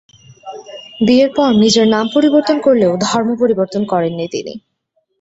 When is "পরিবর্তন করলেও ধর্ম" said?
2.15-3.29